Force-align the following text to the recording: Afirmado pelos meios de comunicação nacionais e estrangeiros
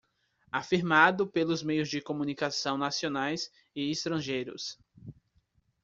Afirmado 0.51 1.27
pelos 1.27 1.61
meios 1.61 1.87
de 1.91 2.01
comunicação 2.01 2.75
nacionais 2.75 3.51
e 3.75 3.91
estrangeiros 3.91 4.75